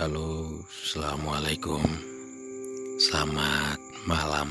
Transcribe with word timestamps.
Halo, 0.00 0.48
assalamualaikum. 0.64 1.84
Selamat 2.96 3.76
malam. 4.08 4.48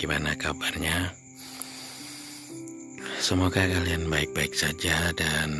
Gimana 0.00 0.32
kabarnya? 0.40 1.12
Semoga 3.20 3.60
kalian 3.68 4.08
baik-baik 4.08 4.56
saja 4.56 5.12
dan 5.12 5.52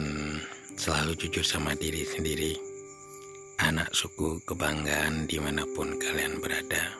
selalu 0.80 1.20
jujur 1.20 1.44
sama 1.44 1.76
diri 1.76 2.00
sendiri. 2.08 2.56
Anak 3.60 3.92
suku 3.92 4.40
kebanggaan 4.48 5.28
di 5.28 5.36
mana 5.36 5.60
pun 5.76 6.00
kalian 6.00 6.40
berada. 6.40 6.96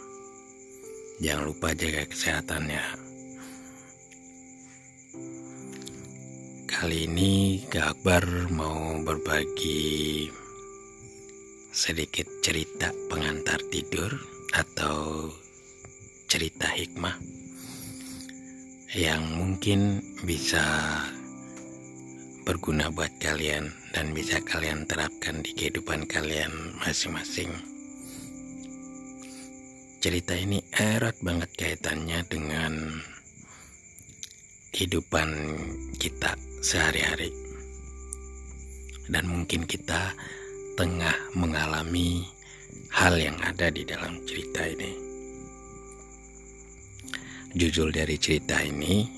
Jangan 1.24 1.56
lupa 1.56 1.72
jaga 1.72 2.04
kesehatannya. 2.04 2.84
Kali 6.68 7.08
ini 7.08 7.64
Kak 7.64 7.96
Akbar 7.96 8.52
mau 8.52 9.00
berbagi 9.00 10.44
sedikit 11.76 12.24
cerita 12.40 12.88
pengantar 13.12 13.60
tidur 13.68 14.08
atau 14.56 15.28
cerita 16.24 16.72
hikmah 16.72 17.20
yang 18.96 19.20
mungkin 19.36 20.00
bisa 20.24 20.64
berguna 22.48 22.88
buat 22.88 23.12
kalian 23.20 23.68
dan 23.92 24.16
bisa 24.16 24.40
kalian 24.40 24.88
terapkan 24.88 25.44
di 25.44 25.52
kehidupan 25.52 26.08
kalian 26.08 26.48
masing-masing. 26.80 27.52
Cerita 30.00 30.32
ini 30.32 30.64
erat 30.72 31.20
banget 31.20 31.52
kaitannya 31.60 32.24
dengan 32.24 32.72
kehidupan 34.72 35.28
kita 36.00 36.40
sehari-hari. 36.64 37.28
Dan 39.12 39.28
mungkin 39.28 39.68
kita 39.68 40.16
tengah 40.76 41.16
mengalami 41.32 42.28
hal 42.92 43.16
yang 43.16 43.40
ada 43.40 43.72
di 43.72 43.80
dalam 43.88 44.20
cerita 44.28 44.60
ini. 44.68 44.92
Judul 47.56 47.96
dari 47.96 48.20
cerita 48.20 48.60
ini 48.60 49.08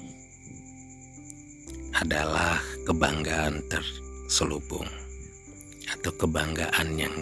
adalah 1.98 2.62
kebanggaan 2.86 3.58
terselubung 3.66 4.86
atau 5.90 6.14
kebanggaan 6.14 6.94
yang 6.94 7.16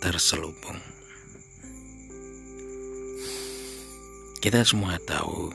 terselubung. 0.00 0.80
Kita 4.40 4.64
semua 4.64 4.96
tahu 5.04 5.52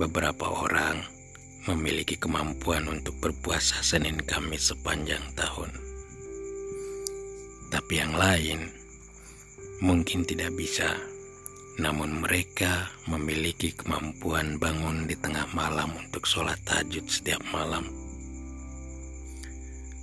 beberapa 0.00 0.48
orang 0.48 1.04
memiliki 1.68 2.16
kemampuan 2.16 2.88
untuk 2.88 3.20
berpuasa 3.20 3.84
Senin 3.84 4.16
Kamis 4.24 4.72
sepanjang 4.72 5.22
tahun. 5.36 5.81
Tapi 7.72 8.04
yang 8.04 8.12
lain 8.12 8.68
mungkin 9.80 10.28
tidak 10.28 10.52
bisa, 10.52 10.92
namun 11.80 12.20
mereka 12.20 12.92
memiliki 13.08 13.72
kemampuan 13.72 14.60
bangun 14.60 15.08
di 15.08 15.16
tengah 15.16 15.48
malam 15.56 15.88
untuk 15.96 16.28
sholat 16.28 16.60
tahajud 16.68 17.08
setiap 17.08 17.40
malam. 17.48 17.88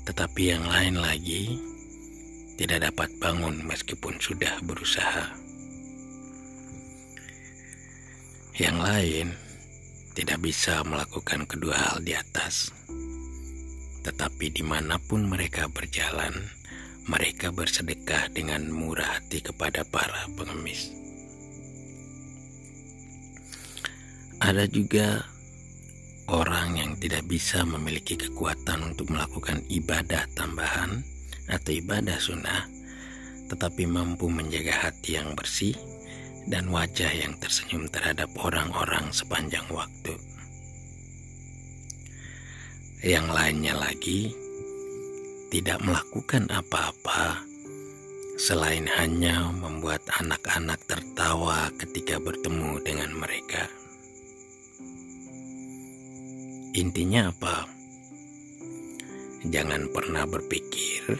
Tetapi 0.09 0.41
yang 0.49 0.65
lain 0.65 0.97
lagi 0.97 1.61
tidak 2.57 2.89
dapat 2.89 3.13
bangun 3.21 3.61
meskipun 3.61 4.17
sudah 4.17 4.57
berusaha. 4.65 5.29
Yang 8.57 8.77
lain 8.81 9.27
tidak 10.17 10.41
bisa 10.43 10.81
melakukan 10.83 11.45
kedua 11.45 11.77
hal 11.77 12.03
di 12.03 12.17
atas. 12.17 12.73
Tetapi 14.03 14.51
di 14.51 14.65
mana 14.65 14.99
pun 14.99 15.29
mereka 15.29 15.71
berjalan, 15.71 16.58
mereka 17.07 17.53
bersedekah 17.53 18.33
dengan 18.33 18.67
murah 18.67 19.21
hati 19.21 19.39
kepada 19.39 19.85
para 19.87 20.27
pengemis. 20.35 20.91
Ada 24.39 24.67
juga 24.71 25.23
orang 26.31 26.79
yang 26.79 26.91
tidak 26.95 27.27
bisa 27.27 27.67
memiliki 27.67 28.15
kekuatan 28.15 28.95
untuk 28.95 29.11
melakukan 29.11 29.59
ibadah 29.67 30.23
tambahan 30.31 31.03
atau 31.51 31.71
ibadah 31.75 32.15
sunnah, 32.21 32.63
tetapi 33.51 33.83
mampu 33.89 34.31
menjaga 34.31 34.89
hati 34.89 35.19
yang 35.19 35.35
bersih 35.35 35.75
dan 36.47 36.71
wajah 36.71 37.09
yang 37.11 37.35
tersenyum 37.41 37.89
terhadap 37.91 38.29
orang-orang 38.39 39.11
sepanjang 39.11 39.65
waktu. 39.73 40.15
Yang 43.03 43.27
lainnya 43.31 43.75
lagi 43.75 44.31
tidak 45.49 45.81
melakukan 45.81 46.45
apa-apa 46.53 47.41
selain 48.39 48.87
hanya 48.87 49.51
membuat 49.51 49.99
anak-anak 50.21 50.79
tertawa 50.87 51.67
ketika 51.75 52.21
bertemu 52.21 52.79
dengan 52.85 53.11
mereka. 53.17 53.67
Intinya 56.77 57.33
apa? 57.33 57.67
Jangan 59.49 59.89
pernah 59.91 60.23
berpikir 60.29 61.19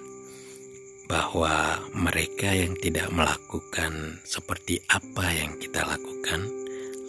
bahwa 1.10 1.82
mereka 1.98 2.54
yang 2.54 2.78
tidak 2.78 3.10
melakukan 3.10 4.22
seperti 4.24 4.78
apa 4.94 5.26
yang 5.34 5.58
kita 5.58 5.82
lakukan 5.82 6.46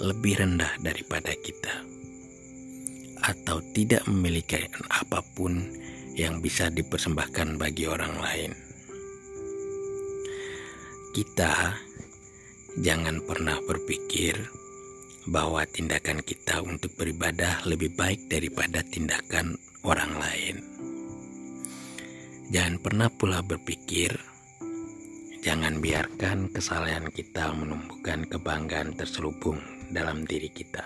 lebih 0.01 0.41
rendah 0.41 0.73
daripada 0.81 1.37
kita, 1.37 1.85
atau 3.21 3.61
tidak 3.77 4.01
memiliki 4.09 4.65
apa 4.89 5.21
pun 5.37 5.69
yang 6.21 6.45
bisa 6.45 6.69
dipersembahkan 6.69 7.57
bagi 7.57 7.89
orang 7.89 8.13
lain. 8.21 8.53
Kita 11.17 11.73
jangan 12.85 13.25
pernah 13.25 13.57
berpikir 13.65 14.37
bahwa 15.33 15.65
tindakan 15.65 16.21
kita 16.21 16.61
untuk 16.61 16.93
beribadah 17.01 17.65
lebih 17.65 17.97
baik 17.97 18.29
daripada 18.29 18.85
tindakan 18.85 19.57
orang 19.81 20.13
lain. 20.21 20.57
Jangan 22.53 22.77
pernah 22.85 23.09
pula 23.09 23.41
berpikir, 23.41 24.13
jangan 25.41 25.81
biarkan 25.81 26.53
kesalahan 26.53 27.09
kita 27.09 27.49
menumbuhkan 27.57 28.29
kebanggaan 28.29 28.93
terselubung 28.93 29.57
dalam 29.89 30.29
diri 30.29 30.53
kita. 30.53 30.85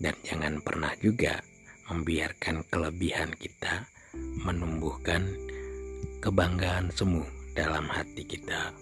Dan 0.00 0.16
jangan 0.24 0.58
pernah 0.64 0.94
juga 0.98 1.36
membiarkan 1.90 2.64
kelebihan 2.70 3.30
kita 3.36 3.92
menumbuhkan 4.16 5.24
kebanggaan 6.20 6.92
semu 6.92 7.24
dalam 7.56 7.88
hati 7.88 8.24
kita. 8.24 8.72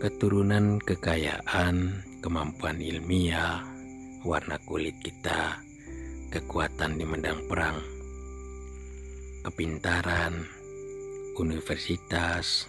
Keturunan 0.00 0.80
kekayaan, 0.80 2.00
kemampuan 2.24 2.80
ilmiah, 2.80 3.60
warna 4.24 4.56
kulit 4.64 4.96
kita, 5.04 5.60
kekuatan 6.32 6.96
di 6.96 7.04
medan 7.04 7.44
perang, 7.44 7.76
kepintaran, 9.44 10.48
universitas, 11.36 12.64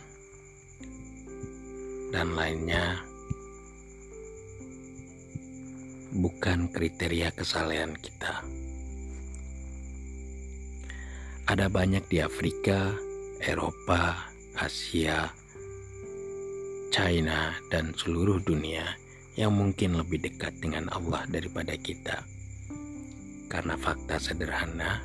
dan 2.12 2.35
lainnya 2.35 3.10
bukan 6.11 6.67
kriteria 6.72 7.31
kesalahan 7.31 7.95
kita. 7.95 8.44
Ada 11.47 11.67
banyak 11.67 12.05
di 12.07 12.23
Afrika, 12.23 12.95
Eropa, 13.41 14.31
Asia, 14.55 15.31
China, 16.91 17.55
dan 17.72 17.95
seluruh 17.95 18.39
dunia 18.44 18.85
yang 19.39 19.55
mungkin 19.55 19.95
lebih 19.95 20.22
dekat 20.22 20.53
dengan 20.59 20.91
Allah 20.91 21.23
daripada 21.31 21.75
kita 21.79 22.23
karena 23.52 23.75
fakta 23.75 24.16
sederhana 24.16 25.03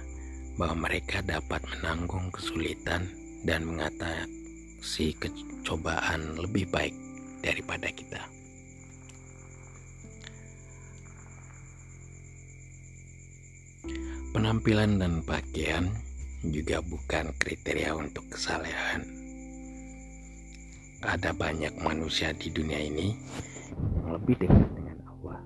bahwa 0.55 0.87
mereka 0.87 1.19
dapat 1.27 1.59
menanggung 1.67 2.31
kesulitan 2.31 3.11
dan 3.43 3.67
mengatasi 3.67 5.19
kecobaan 5.19 6.39
lebih 6.39 6.71
baik 6.71 6.95
daripada 7.43 7.91
kita. 7.91 8.36
Penampilan 14.37 15.01
dan 15.01 15.25
pakaian 15.25 15.89
juga 16.45 16.85
bukan 16.85 17.33
kriteria 17.41 17.97
untuk 17.97 18.29
kesalehan. 18.29 19.01
Ada 21.01 21.33
banyak 21.33 21.81
manusia 21.81 22.37
di 22.37 22.53
dunia 22.53 22.77
ini 22.77 23.17
yang 23.97 24.13
lebih 24.13 24.37
dekat 24.37 24.69
dengan 24.77 25.01
Allah 25.09 25.41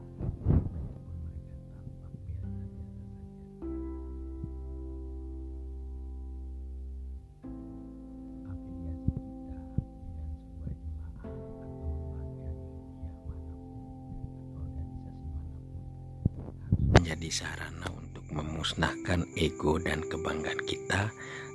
menjadi 16.91 17.31
sarana 17.31 17.87
untuk 17.87 18.00
memusnahkan 18.31 19.27
ego 19.37 19.77
dan 19.83 20.03
kebanggaan 20.07 20.63
kita 20.67 21.11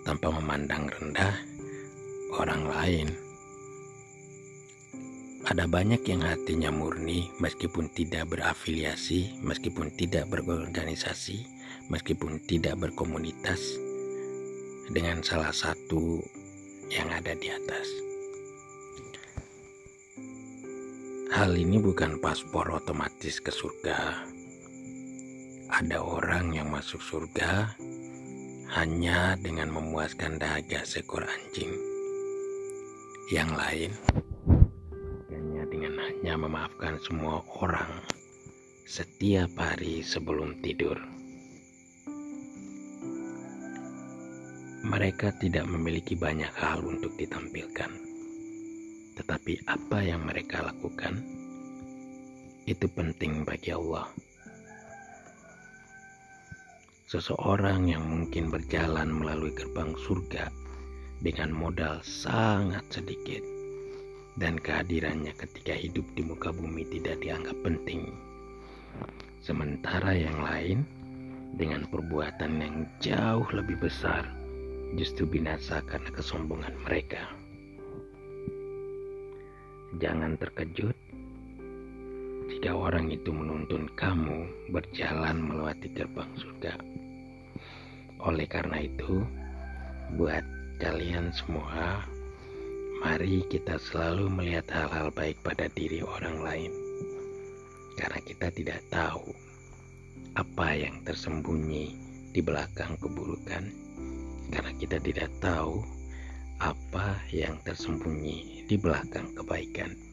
tanpa 0.06 0.28
memandang 0.30 0.92
rendah 0.92 1.36
orang 2.36 2.64
lain. 2.68 3.08
Ada 5.46 5.70
banyak 5.70 6.02
yang 6.10 6.26
hatinya 6.26 6.74
murni 6.74 7.30
meskipun 7.38 7.88
tidak 7.94 8.34
berafiliasi, 8.34 9.40
meskipun 9.46 9.94
tidak 9.94 10.26
berorganisasi, 10.28 11.46
meskipun 11.88 12.42
tidak 12.50 12.82
berkomunitas 12.82 13.78
dengan 14.90 15.22
salah 15.22 15.54
satu 15.54 16.22
yang 16.90 17.10
ada 17.14 17.38
di 17.38 17.50
atas. 17.54 17.88
Hal 21.36 21.52
ini 21.54 21.78
bukan 21.78 22.18
paspor 22.24 22.72
otomatis 22.74 23.38
ke 23.38 23.52
surga. 23.54 24.35
Ada 25.76 26.00
orang 26.00 26.56
yang 26.56 26.72
masuk 26.72 27.04
surga 27.04 27.76
hanya 28.80 29.36
dengan 29.36 29.76
memuaskan 29.76 30.40
dahaga 30.40 30.88
seekor 30.88 31.28
anjing. 31.28 31.76
Yang 33.28 33.52
lain 33.60 33.92
hanya 35.36 35.64
dengan 35.68 35.94
hanya 36.00 36.34
memaafkan 36.40 36.96
semua 37.04 37.44
orang 37.60 37.92
setiap 38.88 39.52
hari 39.60 40.00
sebelum 40.00 40.64
tidur. 40.64 40.96
Mereka 44.88 45.36
tidak 45.44 45.68
memiliki 45.68 46.16
banyak 46.16 46.56
hal 46.56 46.88
untuk 46.88 47.20
ditampilkan 47.20 47.92
tetapi 49.16 49.60
apa 49.68 50.08
yang 50.08 50.24
mereka 50.24 50.64
lakukan 50.72 51.20
itu 52.64 52.88
penting 52.96 53.44
bagi 53.44 53.76
Allah. 53.76 54.08
Seseorang 57.06 57.86
yang 57.86 58.02
mungkin 58.02 58.50
berjalan 58.50 59.14
melalui 59.14 59.54
gerbang 59.54 59.94
surga 59.94 60.50
dengan 61.22 61.54
modal 61.54 62.02
sangat 62.02 62.82
sedikit 62.90 63.46
dan 64.42 64.58
kehadirannya 64.58 65.30
ketika 65.38 65.78
hidup 65.78 66.02
di 66.18 66.26
muka 66.26 66.50
bumi 66.50 66.82
tidak 66.90 67.22
dianggap 67.22 67.54
penting. 67.62 68.10
Sementara 69.38 70.18
yang 70.18 70.34
lain 70.42 70.82
dengan 71.54 71.86
perbuatan 71.94 72.58
yang 72.58 72.90
jauh 72.98 73.46
lebih 73.54 73.86
besar 73.86 74.26
justru 74.98 75.30
binasa 75.30 75.86
karena 75.86 76.10
kesombongan 76.10 76.74
mereka. 76.90 77.22
Jangan 80.02 80.42
terkejut 80.42 80.98
jika 82.46 82.78
orang 82.78 83.10
itu 83.10 83.34
menuntun 83.34 83.90
kamu 83.98 84.46
berjalan 84.70 85.42
melewati 85.42 85.90
gerbang 85.90 86.30
surga. 86.38 86.78
Oleh 88.22 88.46
karena 88.46 88.86
itu, 88.86 89.26
buat 90.14 90.46
kalian 90.78 91.34
semua, 91.34 92.06
mari 93.02 93.42
kita 93.50 93.82
selalu 93.82 94.30
melihat 94.30 94.66
hal-hal 94.70 95.10
baik 95.14 95.42
pada 95.42 95.66
diri 95.74 96.06
orang 96.06 96.42
lain, 96.46 96.72
karena 97.98 98.20
kita 98.22 98.48
tidak 98.54 98.82
tahu 98.94 99.34
apa 100.38 100.68
yang 100.78 101.02
tersembunyi 101.02 101.98
di 102.30 102.42
belakang 102.44 102.94
keburukan, 103.02 103.72
karena 104.54 104.72
kita 104.78 105.02
tidak 105.02 105.32
tahu 105.42 105.82
apa 106.62 107.20
yang 107.34 107.58
tersembunyi 107.66 108.64
di 108.70 108.76
belakang 108.78 109.34
kebaikan. 109.36 110.05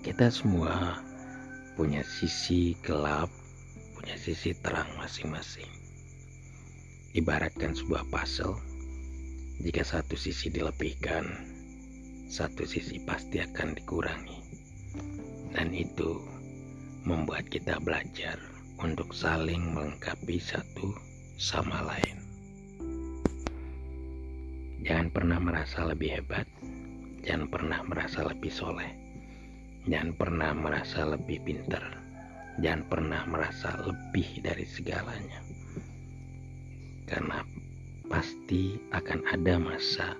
Kita 0.00 0.32
semua 0.32 0.96
punya 1.76 2.00
sisi 2.00 2.72
gelap, 2.80 3.28
punya 3.92 4.16
sisi 4.16 4.56
terang 4.56 4.88
masing-masing. 4.96 5.68
Ibaratkan 7.12 7.76
sebuah 7.76 8.08
puzzle, 8.08 8.56
jika 9.60 9.84
satu 9.84 10.16
sisi 10.16 10.48
dilebihkan, 10.48 11.28
satu 12.32 12.64
sisi 12.64 12.96
pasti 13.04 13.44
akan 13.44 13.76
dikurangi. 13.76 14.40
Dan 15.52 15.68
itu 15.76 16.16
membuat 17.04 17.52
kita 17.52 17.76
belajar 17.84 18.40
untuk 18.80 19.12
saling 19.12 19.76
melengkapi 19.76 20.40
satu 20.40 20.96
sama 21.36 21.84
lain. 21.84 22.16
Jangan 24.80 25.12
pernah 25.12 25.36
merasa 25.36 25.84
lebih 25.84 26.24
hebat. 26.24 26.48
Jangan 27.20 27.52
pernah 27.52 27.84
merasa 27.84 28.24
lebih 28.24 28.48
soleh. 28.48 29.09
Jangan 29.88 30.12
pernah 30.12 30.52
merasa 30.52 31.08
lebih 31.08 31.40
pintar. 31.40 31.96
Jangan 32.60 32.84
pernah 32.84 33.22
merasa 33.24 33.72
lebih 33.80 34.44
dari 34.44 34.68
segalanya. 34.68 35.40
Karena 37.08 37.40
pasti 38.10 38.76
akan 38.92 39.20
ada 39.24 39.54
masa 39.56 40.12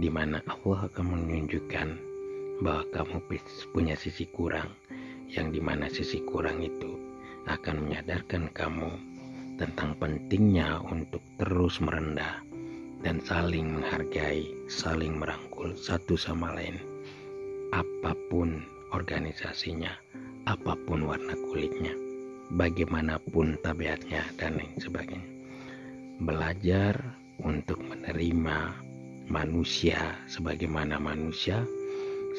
di 0.00 0.08
mana 0.08 0.40
Allah 0.48 0.88
akan 0.88 1.04
menunjukkan 1.04 1.88
bahwa 2.64 2.84
kamu 2.96 3.16
punya 3.76 3.92
sisi 3.98 4.24
kurang, 4.32 4.72
yang 5.28 5.52
di 5.52 5.60
mana 5.60 5.90
sisi 5.90 6.24
kurang 6.24 6.64
itu 6.64 6.96
akan 7.44 7.84
menyadarkan 7.84 8.48
kamu 8.56 8.90
tentang 9.60 9.94
pentingnya 10.00 10.80
untuk 10.80 11.20
terus 11.36 11.78
merendah 11.78 12.40
dan 13.04 13.20
saling 13.20 13.78
menghargai, 13.78 14.48
saling 14.66 15.20
merangkul 15.20 15.76
satu 15.76 16.16
sama 16.16 16.56
lain. 16.56 16.80
Apa 17.70 18.16
pun 18.32 18.64
organisasinya, 18.94 19.90
apa 20.46 20.78
pun 20.86 21.10
warna 21.10 21.34
kulitnya, 21.50 21.90
bagaimanapun 22.54 23.58
tabiatnya 23.66 24.22
dan 24.38 24.54
lain 24.54 24.78
sebagainya. 24.78 25.30
Belajar 26.22 26.94
untuk 27.42 27.82
menerima 27.82 28.70
manusia 29.26 30.14
sebagaimana 30.30 31.02
manusia, 31.02 31.66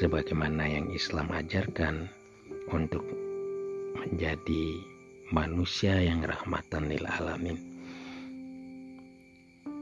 sebagaimana 0.00 0.64
yang 0.64 0.88
Islam 0.96 1.28
ajarkan 1.28 2.08
untuk 2.72 3.04
menjadi 4.00 4.80
manusia 5.28 6.00
yang 6.00 6.24
rahmatan 6.24 6.88
lil 6.88 7.04
alamin 7.04 7.58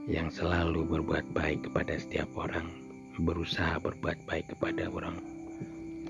yang 0.05 0.29
selalu 0.29 0.85
berbuat 0.85 1.25
baik 1.33 1.65
kepada 1.69 1.97
setiap 1.97 2.29
orang, 2.37 2.69
berusaha 3.25 3.81
berbuat 3.81 4.21
baik 4.29 4.53
kepada 4.53 4.93
orang. 4.93 5.34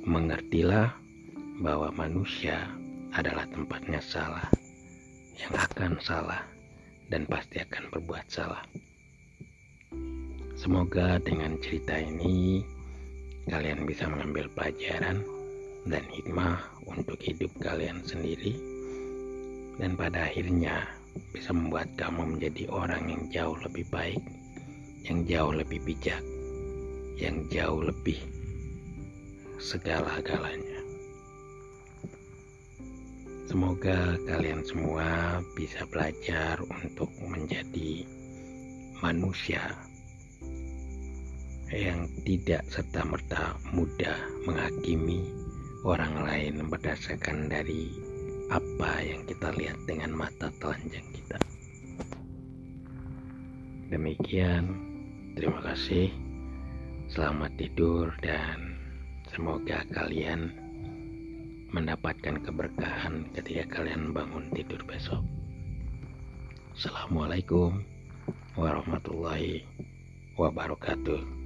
Mengertilah 0.04 0.92
bahwa 1.64 1.88
manusia 1.96 2.68
adalah 3.16 3.48
tempatnya 3.48 4.04
salah, 4.04 4.44
yang 5.32 5.56
akan 5.56 5.96
salah 5.96 6.44
dan 7.08 7.24
pasti 7.24 7.64
akan 7.64 7.88
berbuat 7.88 8.28
salah. 8.28 8.60
Semoga 10.60 11.16
dengan 11.24 11.56
cerita 11.64 11.96
ini 11.96 12.60
kalian 13.48 13.88
bisa 13.88 14.04
mengambil 14.04 14.52
pelajaran 14.52 15.24
dan 15.88 16.04
hikmah 16.12 16.60
untuk 16.84 17.16
hidup 17.24 17.48
kalian 17.64 18.04
sendiri 18.04 18.60
dan 19.80 19.96
pada 19.96 20.28
akhirnya 20.28 20.84
bisa 21.32 21.56
membuat 21.56 21.88
kamu 21.96 22.36
menjadi 22.36 22.68
orang 22.68 23.08
yang 23.08 23.24
jauh 23.32 23.56
lebih 23.64 23.88
baik, 23.88 24.20
yang 25.08 25.24
jauh 25.24 25.56
lebih 25.56 25.80
bijak, 25.80 26.20
yang 27.16 27.48
jauh 27.48 27.80
lebih 27.88 28.33
segala-galanya. 29.64 30.84
Semoga 33.48 34.20
kalian 34.28 34.60
semua 34.60 35.40
bisa 35.56 35.88
belajar 35.88 36.60
untuk 36.68 37.08
menjadi 37.24 38.04
manusia 39.00 39.72
yang 41.72 42.04
tidak 42.28 42.60
serta-merta 42.68 43.56
mudah 43.72 44.20
menghakimi 44.44 45.32
orang 45.80 46.12
lain 46.28 46.68
berdasarkan 46.68 47.48
dari 47.48 47.88
apa 48.52 49.00
yang 49.00 49.24
kita 49.24 49.48
lihat 49.56 49.80
dengan 49.88 50.12
mata 50.12 50.52
telanjang 50.60 51.08
kita. 51.16 51.40
Demikian, 53.88 54.64
terima 55.32 55.64
kasih. 55.72 56.12
Selamat 57.08 57.52
tidur 57.56 58.10
dan 58.24 58.73
semoga 59.34 59.82
kalian 59.90 60.54
mendapatkan 61.74 62.38
keberkahan 62.46 63.26
ketika 63.34 63.82
kalian 63.82 64.14
bangun 64.14 64.46
tidur 64.54 64.78
besok. 64.86 65.26
Assalamualaikum 66.78 67.82
warahmatullahi 68.54 69.66
wabarakatuh. 70.38 71.43